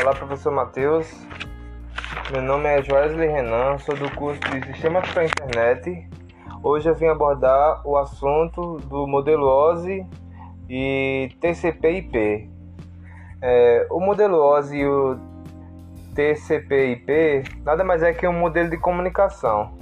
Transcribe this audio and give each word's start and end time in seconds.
Olá, 0.00 0.14
professor 0.14 0.50
Matheus. 0.50 1.06
Meu 2.32 2.40
nome 2.40 2.66
é 2.66 2.82
Joesley 2.82 3.28
Renan, 3.28 3.76
sou 3.76 3.94
do 3.94 4.10
curso 4.12 4.40
de 4.40 4.66
Sistemas 4.68 5.06
para 5.10 5.22
a 5.22 5.24
Internet. 5.26 6.08
Hoje 6.62 6.88
eu 6.88 6.94
vim 6.94 7.08
abordar 7.08 7.86
o 7.86 7.98
assunto 7.98 8.78
do 8.78 9.06
modelo 9.06 9.46
OSI 9.46 10.06
e 10.70 11.28
TCP/IP. 11.38 12.50
É, 13.42 13.86
o 13.90 14.00
modelo 14.00 14.38
OSI 14.38 14.78
e 14.78 14.86
o 14.86 15.18
TCP/IP 16.14 17.60
nada 17.62 17.84
mais 17.84 18.02
é 18.02 18.14
que 18.14 18.26
um 18.26 18.32
modelo 18.32 18.70
de 18.70 18.78
comunicação. 18.78 19.74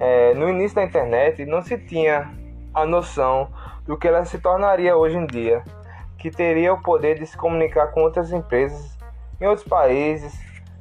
É, 0.00 0.34
no 0.34 0.48
início 0.48 0.74
da 0.74 0.82
internet 0.82 1.46
não 1.46 1.62
se 1.62 1.78
tinha 1.78 2.28
a 2.74 2.84
noção 2.84 3.48
do 3.86 3.96
que 3.96 4.08
ela 4.08 4.24
se 4.24 4.36
tornaria 4.40 4.96
hoje 4.96 5.16
em 5.16 5.26
dia, 5.26 5.62
que 6.18 6.28
teria 6.28 6.74
o 6.74 6.82
poder 6.82 7.20
de 7.20 7.26
se 7.26 7.36
comunicar 7.36 7.92
com 7.92 8.00
outras 8.00 8.32
empresas 8.32 8.93
em 9.40 9.46
outros 9.46 9.66
países, 9.66 10.38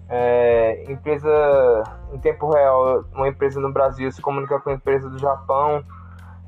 é, 0.10 0.84
empresa 0.88 1.84
em 2.14 2.20
tempo 2.20 2.50
real, 2.50 3.06
uma 3.14 3.28
empresa 3.28 3.60
no 3.60 3.72
Brasil 3.72 4.12
se 4.12 4.22
comunica 4.22 4.60
com 4.60 4.70
uma 4.70 4.76
empresa 4.76 5.10
do 5.10 5.18
Japão, 5.18 5.84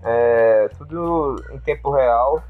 é, 0.03 0.69
tudo 0.77 1.35
em 1.51 1.59
tempo 1.59 1.91
real. 1.91 2.43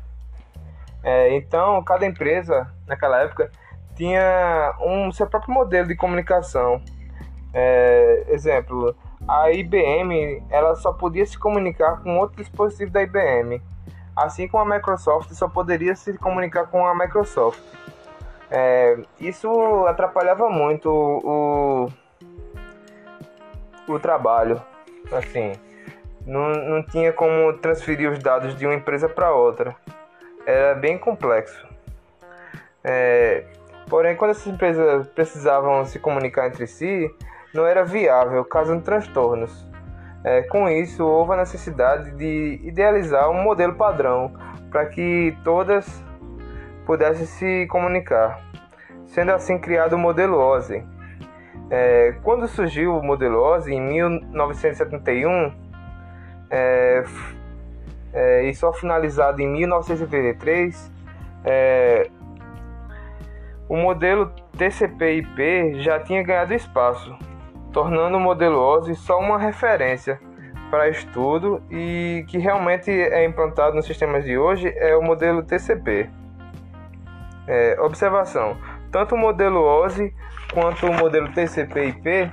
É, 1.04 1.36
então, 1.36 1.84
cada 1.84 2.06
empresa 2.06 2.68
naquela 2.88 3.22
época 3.22 3.50
tinha 3.96 4.76
um 4.82 5.12
seu 5.12 5.28
próprio 5.28 5.54
modelo 5.54 5.88
de 5.88 5.96
comunicação. 5.96 6.82
É, 7.54 8.26
exemplo, 8.28 8.96
a 9.28 9.52
IBM 9.52 10.44
ela 10.50 10.76
só 10.76 10.92
podia 10.92 11.26
se 11.26 11.38
comunicar 11.38 12.02
com 12.02 12.18
outro 12.20 12.38
dispositivo 12.38 12.92
da 12.92 13.02
IBM, 13.02 13.62
assim 14.16 14.48
como 14.48 14.64
a 14.64 14.76
Microsoft 14.76 15.32
só 15.32 15.48
poderia 15.48 15.96
se 15.96 16.18
comunicar 16.18 16.68
com 16.68 16.86
a 16.86 16.94
Microsoft. 16.94 17.60
É, 18.50 18.98
isso 19.20 19.86
atrapalhava 19.88 20.50
muito 20.50 20.90
o, 20.90 21.90
o 23.88 24.00
trabalho. 24.00 24.62
Assim, 25.12 25.54
não, 26.26 26.50
não 26.50 26.84
tinha 26.84 27.14
como 27.14 27.54
transferir 27.54 28.12
os 28.12 28.20
dados 28.20 28.56
de 28.56 28.66
uma 28.66 28.76
empresa 28.76 29.08
para 29.08 29.34
outra. 29.34 29.76
Era 30.46 30.76
bem 30.76 30.98
complexo. 30.98 31.68
É, 32.84 33.46
porém, 33.90 34.16
quando 34.16 34.32
essas 34.32 34.48
empresas 34.48 35.08
precisavam 35.08 35.86
se 35.86 36.00
comunicar 36.00 36.48
entre 36.48 36.68
si, 36.68 37.10
não 37.54 37.66
era 37.66 37.84
viável, 37.84 38.44
causando 38.46 38.84
transtornos. 38.84 39.66
É, 40.24 40.42
com 40.44 40.68
isso, 40.68 41.04
houve 41.04 41.34
a 41.34 41.38
necessidade 41.38 42.12
de 42.12 42.60
idealizar 42.64 43.30
um 43.30 43.44
modelo 43.44 43.76
padrão 43.76 44.34
para 44.72 44.88
que 44.88 45.38
todas 45.44 46.04
pudesse 46.86 47.26
se 47.26 47.68
comunicar, 47.68 48.42
sendo 49.08 49.32
assim 49.32 49.58
criado 49.58 49.94
o 49.94 50.00
modelo 50.00 50.38
OSI. 50.38 50.84
É, 51.70 52.16
quando 52.24 52.48
surgiu 52.48 52.96
o 52.96 53.04
modelo 53.04 53.40
OSI 53.40 53.74
em 53.74 53.82
1971 53.82 55.52
é, 56.50 57.04
é, 58.14 58.44
e 58.44 58.54
só 58.54 58.72
finalizado 58.72 59.42
em 59.42 59.48
1983, 59.48 60.92
é, 61.44 62.10
o 63.68 63.76
modelo 63.76 64.32
TCP/IP 64.58 65.82
já 65.82 66.00
tinha 66.00 66.22
ganhado 66.22 66.54
espaço, 66.54 67.18
tornando 67.74 68.18
o 68.18 68.20
modelo 68.20 68.60
OSI 68.60 68.96
só 68.96 69.20
uma 69.20 69.40
referência 69.40 70.20
para 70.70 70.90
estudo 70.90 71.64
e 71.72 72.26
que 72.28 72.38
realmente 72.38 72.92
é 72.92 73.26
implantado 73.26 73.76
nos 73.76 73.86
sistemas 73.86 74.24
de 74.24 74.38
hoje 74.38 74.72
é 74.78 74.96
o 74.96 75.02
modelo 75.02 75.42
TCP. 75.44 76.10
É, 77.48 77.80
observação: 77.80 78.58
tanto 78.92 79.16
o 79.16 79.18
modelo 79.18 79.62
OSI 79.62 80.14
quanto 80.54 80.86
o 80.88 80.94
modelo 80.94 81.32
TCP/IP 81.34 82.32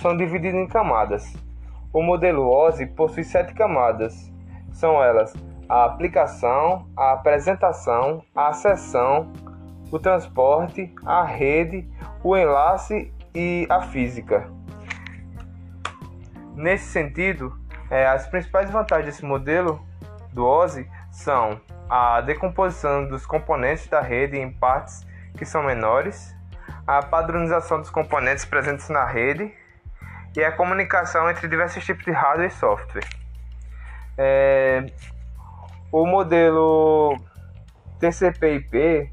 são 0.00 0.16
divididos 0.16 0.60
em 0.60 0.66
camadas. 0.66 1.34
O 1.92 2.02
modelo 2.02 2.48
OSI 2.48 2.86
possui 2.86 3.24
sete 3.24 3.54
camadas. 3.54 4.32
São 4.72 5.02
elas 5.02 5.32
a 5.68 5.84
aplicação, 5.84 6.86
a 6.96 7.12
apresentação, 7.12 8.22
a 8.34 8.48
acessão, 8.48 9.32
o 9.90 9.98
transporte, 9.98 10.92
a 11.04 11.24
rede, 11.24 11.88
o 12.22 12.36
enlace 12.36 13.12
e 13.34 13.66
a 13.68 13.82
física. 13.82 14.48
Nesse 16.54 16.86
sentido, 16.86 17.52
é, 17.90 18.06
as 18.06 18.26
principais 18.26 18.70
vantagens 18.70 19.06
desse 19.06 19.24
modelo 19.24 19.80
do 20.32 20.44
OSI 20.44 20.88
são 21.10 21.60
a 21.88 22.20
decomposição 22.20 23.06
dos 23.08 23.24
componentes 23.24 23.86
da 23.88 24.00
rede 24.00 24.36
em 24.36 24.52
partes 24.52 25.06
que 25.36 25.44
são 25.44 25.62
menores, 25.62 26.34
a 26.86 27.02
padronização 27.02 27.80
dos 27.80 27.90
componentes 27.90 28.44
presentes 28.44 28.88
na 28.88 29.04
rede 29.04 29.52
e 30.36 30.44
a 30.44 30.52
comunicação 30.52 31.30
entre 31.30 31.48
diversos 31.48 31.84
tipos 31.84 32.04
de 32.04 32.12
hardware 32.12 32.48
e 32.48 32.50
software. 32.50 33.08
É, 34.18 34.86
o 35.92 36.06
modelo 36.06 37.16
TCP/IP, 38.00 39.10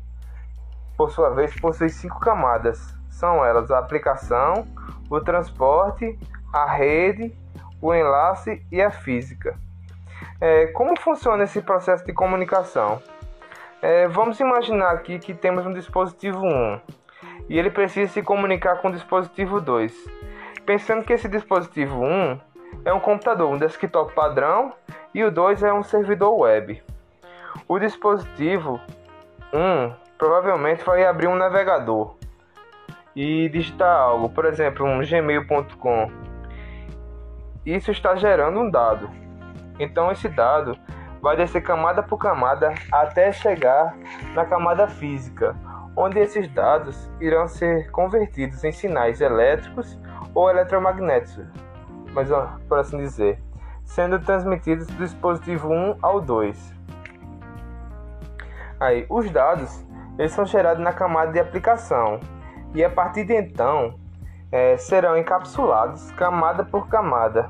por 0.97 1.11
sua 1.11 1.29
vez, 1.31 1.53
possui 1.59 1.89
cinco 1.89 2.19
camadas. 2.19 2.93
São 3.09 3.45
elas 3.45 3.69
a 3.71 3.79
aplicação, 3.79 4.67
o 5.09 5.19
transporte, 5.21 6.17
a 6.53 6.71
rede, 6.71 7.35
o 7.81 7.93
enlace 7.93 8.65
e 8.71 8.81
a 8.81 8.91
física. 8.91 9.57
É, 10.39 10.67
como 10.67 10.99
funciona 10.99 11.43
esse 11.43 11.61
processo 11.61 12.05
de 12.05 12.13
comunicação? 12.13 13.01
É, 13.81 14.07
vamos 14.07 14.39
imaginar 14.39 14.91
aqui 14.91 15.19
que 15.19 15.33
temos 15.33 15.65
um 15.65 15.73
dispositivo 15.73 16.45
1 16.45 16.79
e 17.49 17.59
ele 17.59 17.69
precisa 17.69 18.11
se 18.11 18.21
comunicar 18.21 18.77
com 18.77 18.87
o 18.87 18.91
dispositivo 18.91 19.59
2. 19.59 19.93
Pensando 20.65 21.03
que 21.03 21.13
esse 21.13 21.27
dispositivo 21.27 22.01
1 22.01 22.39
é 22.85 22.93
um 22.93 22.99
computador, 22.99 23.51
um 23.51 23.57
desktop 23.57 24.13
padrão 24.13 24.73
e 25.13 25.23
o 25.23 25.31
2 25.31 25.63
é 25.63 25.73
um 25.73 25.83
servidor 25.83 26.39
web. 26.39 26.81
O 27.67 27.77
dispositivo 27.77 28.79
1 29.53 29.93
provavelmente 30.17 30.83
vai 30.85 31.05
abrir 31.05 31.27
um 31.27 31.35
navegador 31.35 32.15
e 33.15 33.49
digitar 33.49 33.99
algo, 33.99 34.29
por 34.29 34.45
exemplo, 34.45 34.85
um 34.85 35.01
gmail.com. 35.01 36.11
Isso 37.65 37.91
está 37.91 38.15
gerando 38.15 38.59
um 38.59 38.69
dado. 38.69 39.09
Então 39.79 40.11
esse 40.11 40.29
dado 40.29 40.77
vai 41.21 41.37
descer 41.37 41.61
camada 41.61 42.03
por 42.03 42.17
camada 42.17 42.73
até 42.91 43.31
chegar 43.31 43.95
na 44.33 44.45
camada 44.45 44.87
física, 44.87 45.55
onde 45.95 46.19
esses 46.19 46.47
dados 46.49 47.09
irão 47.19 47.47
ser 47.47 47.89
convertidos 47.91 48.63
em 48.63 48.71
sinais 48.71 49.21
elétricos 49.21 49.97
ou 50.35 50.49
eletromagnéticos, 50.49 51.45
mas 52.13 52.29
por 52.67 52.79
assim 52.79 52.97
dizer, 52.97 53.39
sendo 53.85 54.19
transmitidos 54.19 54.87
do 54.87 54.97
dispositivo 54.97 55.71
1 55.71 55.97
ao 56.01 56.19
2. 56.19 56.73
Aí, 58.79 59.05
os 59.09 59.29
dados 59.31 59.85
eles 60.17 60.31
são 60.31 60.45
gerados 60.45 60.83
na 60.83 60.91
camada 60.91 61.31
de 61.31 61.39
aplicação 61.39 62.19
e 62.73 62.83
a 62.83 62.89
partir 62.89 63.23
de 63.23 63.33
então 63.33 63.97
é, 64.51 64.77
serão 64.77 65.17
encapsulados 65.17 66.11
camada 66.11 66.63
por 66.63 66.87
camada 66.87 67.49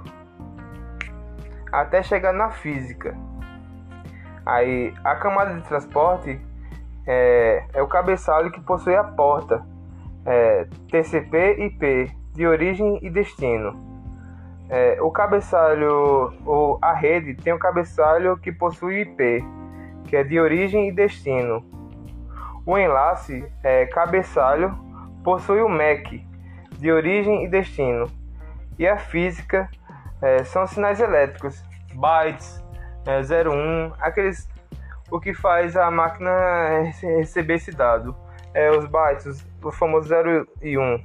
até 1.82 2.04
chegar 2.04 2.32
na 2.32 2.52
física. 2.52 3.18
Aí 4.46 4.94
a 5.04 5.16
camada 5.16 5.56
de 5.56 5.62
transporte 5.68 6.40
é, 7.08 7.66
é 7.74 7.82
o 7.82 7.88
cabeçalho 7.88 8.52
que 8.52 8.62
possui 8.62 8.96
a 8.96 9.04
porta 9.04 9.66
é, 10.26 10.68
TCP/IP 10.92 12.12
de 12.34 12.46
origem 12.46 13.00
e 13.02 13.10
destino. 13.10 13.74
É, 14.70 15.02
o 15.02 15.10
cabeçalho 15.10 16.34
ou 16.46 16.78
a 16.82 16.94
rede 16.94 17.36
tem 17.36 17.54
o 17.54 17.60
cabeçalho 17.60 18.38
que 18.38 18.52
possui 18.52 19.02
IP, 19.02 19.44
que 20.06 20.16
é 20.16 20.24
de 20.24 20.40
origem 20.40 20.88
e 20.90 20.92
destino. 20.92 21.64
O 22.66 22.78
enlace 22.78 23.46
é 23.64 23.86
cabeçalho 23.88 24.78
possui 25.24 25.62
o 25.62 25.70
MAC 25.70 26.26
de 26.78 26.92
origem 26.92 27.46
e 27.46 27.48
destino. 27.48 28.10
E 28.78 28.88
a 28.88 28.98
física 28.98 29.70
é, 30.24 30.44
são 30.46 30.66
sinais 30.66 31.02
elétricos, 31.02 31.62
bytes, 31.94 32.64
é, 33.06 33.20
01, 33.20 33.94
aqueles 34.00 34.50
o 35.12 35.20
que 35.20 35.34
faz 35.34 35.76
a 35.76 35.92
máquina 35.92 36.82
receber 37.02 37.56
esse 37.56 37.72
dado. 37.72 38.16
É, 38.54 38.72
os 38.72 38.86
bytes, 38.86 39.46
o 39.62 39.72
famoso 39.72 40.08
0 40.08 40.48
e 40.62 40.78
1. 40.78 41.04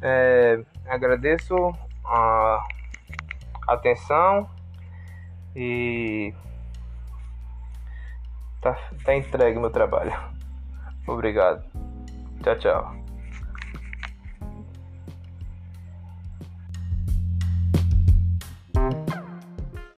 É, 0.00 0.60
agradeço 0.86 1.54
a 2.04 2.66
atenção 3.68 4.48
e 5.54 6.34
tá, 8.60 8.76
tá 9.04 9.14
entregue 9.14 9.58
meu 9.58 9.70
trabalho. 9.70 10.12
Obrigado. 11.06 11.62
Tchau, 12.42 12.58
tchau. 12.58 13.01